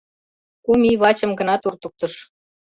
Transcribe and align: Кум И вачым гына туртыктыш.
Кум 0.65 0.81
И 0.91 0.93
вачым 1.01 1.31
гына 1.39 1.55
туртыктыш. 1.61 2.13